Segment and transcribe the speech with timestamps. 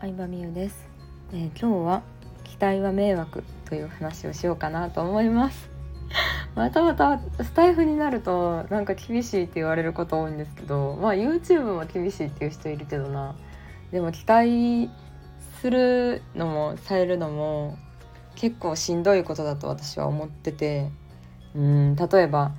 [0.00, 0.88] 相葉美優です、
[1.32, 2.02] えー、今日は
[2.44, 5.70] 期待は迷惑という話をしようかなと思います。
[6.54, 13.34] またまたスタイフになるとなんか厳しいって言われること多いんですけどまあ YouTube も厳しいっていう人いるけどな。
[13.90, 14.90] でも期待
[15.60, 17.78] するのもされるのも
[18.34, 20.90] 結構しんどいことだと私は思ってて。
[21.54, 22.52] うん例えば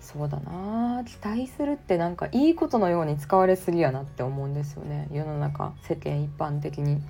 [0.00, 7.00] そうだな期待するってなんかいいことのように使われすぎやなって思うんですよね世の中世間一般的に。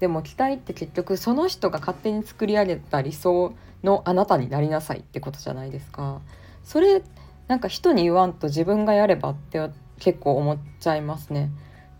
[0.00, 6.20] でも期待って結局その人が勝手に作り上げた理想のあなたになりなさいってことじゃないですか。
[6.62, 7.02] それ
[7.46, 11.50] なんか人に言わんと自分がやればって結構思っちゃいますね。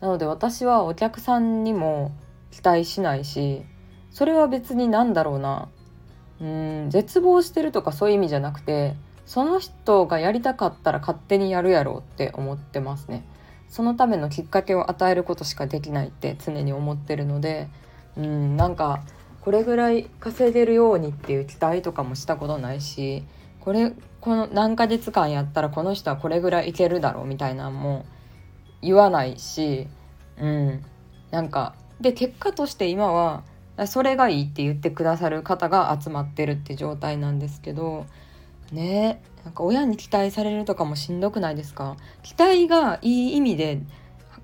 [0.01, 2.13] なので私はお客さんにも
[2.51, 3.63] 期待しないし
[4.11, 5.69] それは別に何だろうな
[6.41, 13.25] うん絶望してるとかそういう意味じゃなくてその人がやりたかったら勝手にやるやろうって思ってますね。
[13.75, 17.69] そのためのきっかけを与えることしかできないって常に思ってるので
[18.17, 19.03] うんなんか
[19.41, 23.25] これぐらい稼いでるようにっていう期待とかもしたことないし
[23.61, 28.07] これこの何ヶ月間やったらこの人はこれぐらいいけるだろうみたいなのも
[28.81, 29.89] 言わないし
[30.39, 30.85] うん
[31.33, 33.43] なんかで結果として今は
[33.87, 38.07] それがいいって言ってくださる方が集まってるって状態なんですけど
[38.73, 41.97] ねなんか親に期待されるとかもしんどくないですか？
[42.23, 43.81] 期待がいい意味で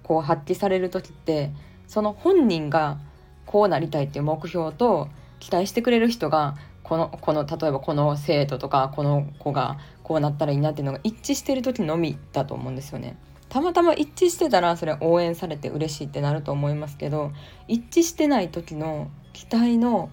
[0.03, 1.51] こう発揮される時って
[1.89, 2.99] その本人が
[3.47, 13.17] こうなりたいっていう目標と期待してくれる人がこのこの例えばこの生徒とかこの子がこうなったらいいなっていうのが一致してる時のみだと思うんですよね。
[13.49, 17.33] たまたま一致してたらそれ応援されて嬉しいってなると思いますけど
[17.67, 20.11] 一致してない時の期待の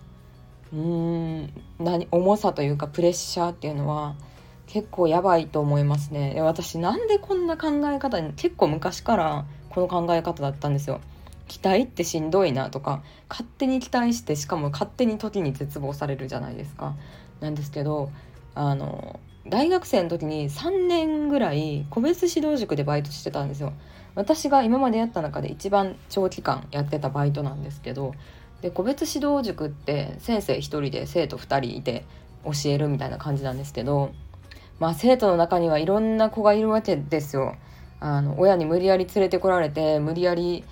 [0.73, 4.15] うーん何重さというかプレッシャーっていうのは
[4.67, 6.39] 結構やばいと思いますね。
[6.41, 10.99] 私なんでこんな考え方に結構昔からこの考え方だったんですよ。
[11.47, 16.95] 期待ってしんどいなとか勝手に期待してしかも勝手に時に絶望されるじゃないですか。
[17.39, 18.11] なんですけど
[18.53, 23.71] あの大学生の時に3年ぐらい個別指導塾でバイトしてたんですよ。
[24.15, 28.15] 私が今までやった中で一番長期間やってたバイトなんですけど
[28.61, 32.05] で個別指導塾って先生1人で生徒2人いて
[32.43, 34.13] 教えるみたいな感じなんですけど
[34.79, 37.55] まあ生徒の中にはいろんな子がいるわけですよ。
[37.99, 40.63] あの親に無理やり連れてこられて無理やり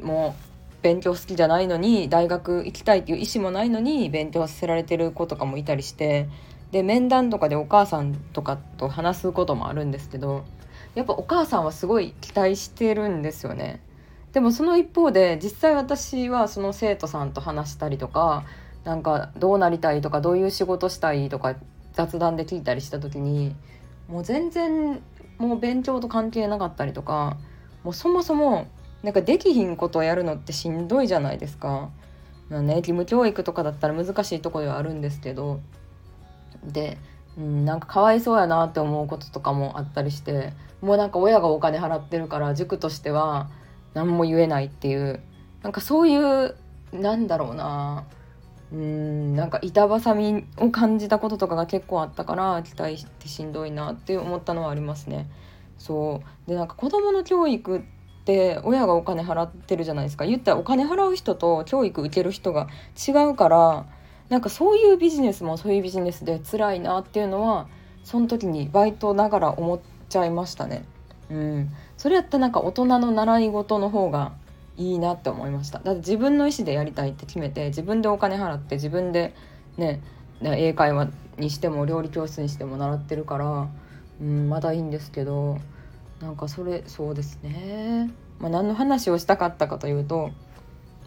[0.00, 0.34] も
[0.80, 6.28] う勉強好きじゃないのに大学行きたいっていう意思もないのに勉強させられてる子とかもいたりして
[6.72, 10.44] で面談とかでお母さんとかと話すこともあるんですけど
[10.96, 13.80] やっぱお母さんはすごい期待してるんですよね。
[14.32, 18.44] でもその一方で実際私はその生徒さんと話したりとか
[18.84, 21.54] なんかどうなりたいとかどういう仕事したいとか
[21.92, 23.54] 雑談で聞いたりした時に
[24.08, 25.00] もう全然
[25.38, 27.36] もう勉強と関係なかったりとか
[27.84, 28.66] もうそもそも
[29.02, 31.90] なんかできひんことをやるのってしんどいじゃないですか。
[32.48, 35.60] まあね、義務教育とかだったら難しいとこではあるんですけど
[36.64, 36.98] で、
[37.38, 43.48] うん、なんかかわいそうやなって思うこととかもあったりしてもうなんか親がお金払ってるから塾としては
[43.94, 45.20] 何も言えないっていう。
[45.62, 46.56] なんかそういう
[46.92, 48.04] なんだろうな。
[48.72, 55.28] うんなんか板挟みを感じたこととかが結構あったから期待してしんどいなって思ったのはありますね。
[55.78, 56.50] そう。
[56.50, 57.82] でなんか子どもの教育っ
[58.24, 60.24] て親がお金払ってるじゃないですか。
[60.24, 63.86] 言ったらお金払う人と教育受ける人が違うから
[64.30, 67.68] なんかそういうビジネスもそういうビジネスで辛いなっていうのは
[68.04, 70.84] その時にバイトながら思っちゃいましたね。
[71.30, 71.70] うん、
[72.02, 74.32] それやったらなんか大人の習い事の方が
[74.76, 75.78] いいなって思いました。
[75.78, 79.36] だって自分の意思でやりたいって決めて自分でお金払って自分で
[79.76, 80.00] ね
[80.42, 83.68] 英会話にしても料理教室にしても習ってるから、
[84.20, 85.60] うん、まだいいんですけど
[86.20, 90.32] なんかそれそうですね、まあ、何の話をしたかったかというと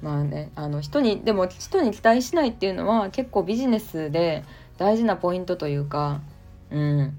[0.01, 4.45] まあねあの人にでも人に期待しないっていうのは結構ビジネスで
[4.77, 6.21] 大事なポイントというか
[6.71, 7.17] うん。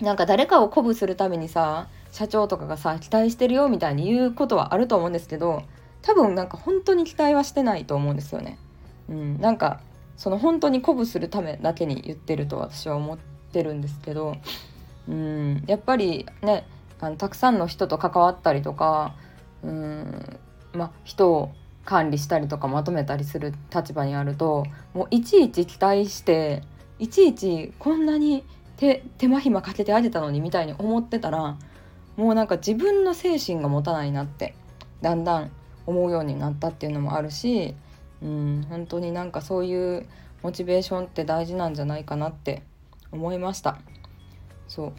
[0.00, 5.64] なんか誰かを鼓舞するためにさ社長とかがさ期待してるよみたいに言うことはあると思うんですけど
[6.00, 8.56] 多分なんか本当に期待はしてないと思うんですよね。
[9.08, 9.80] うん、なんか
[10.16, 14.36] その本当に鼓舞するためだけに言ってると私は思ってるんですけど、
[15.08, 16.68] うん、やっぱりね
[17.00, 19.16] あのたくさんの人と関わったりとか、
[19.64, 20.38] うん
[20.72, 21.52] ま人を
[21.84, 24.64] 管理したりとかまとめたりする立場にあると
[24.94, 26.62] もういちいち期待して
[27.00, 28.44] いちいちこんなに
[28.76, 31.56] 手手間暇かけてあげたのにみたいに思ってたら
[32.16, 34.54] もうなんか自分の精神が持たないなって
[35.02, 35.50] だんだん
[35.86, 37.74] 思うようになったっていうのもあるし、
[38.22, 40.06] うん、本当になんかそういう
[40.42, 42.62] モチベーションって大事なんじゃないかなって
[43.12, 43.78] 思いました。
[44.68, 44.92] そう。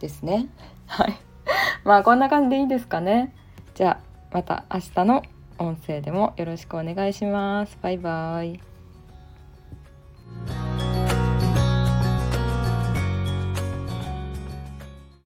[0.00, 0.48] ですね。
[0.86, 1.16] はい。
[1.84, 3.34] まあこんな感じでいいですかね。
[3.74, 4.00] じゃあ
[4.32, 5.22] また明日の
[5.58, 7.78] 音声でもよろしくお願いします。
[7.80, 8.75] バイバイ。